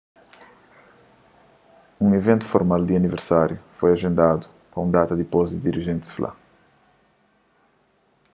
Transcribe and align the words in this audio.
un 2.05 2.09
iventu 2.19 2.45
formal 2.53 2.81
di 2.85 2.93
aniversáriu 2.95 3.59
foi 3.77 3.89
ajendadu 3.91 4.45
pa 4.71 4.77
un 4.85 4.89
data 4.97 5.13
dipôs 5.21 5.49
dirijentis 5.65 6.13
fla 6.15 6.31